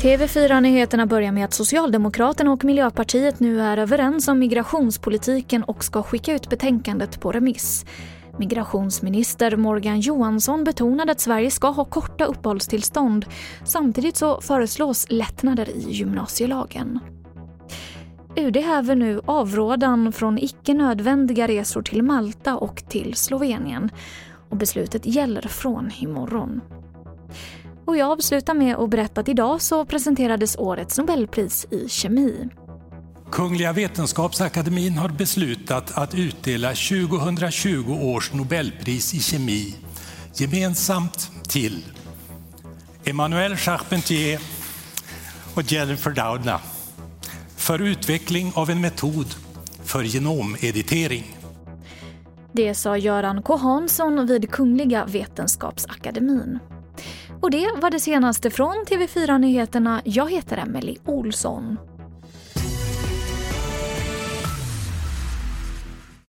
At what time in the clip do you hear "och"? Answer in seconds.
2.52-2.64, 5.64-5.84, 22.56-22.82, 24.50-24.56, 27.84-27.96, 45.54-45.72, 57.42-57.50